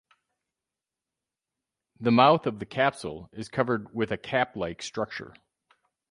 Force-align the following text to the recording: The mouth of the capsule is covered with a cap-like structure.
The 1.99 2.11
mouth 2.11 2.47
of 2.47 2.57
the 2.57 2.65
capsule 2.65 3.29
is 3.31 3.49
covered 3.49 3.93
with 3.93 4.11
a 4.11 4.17
cap-like 4.17 4.81
structure. 4.81 5.35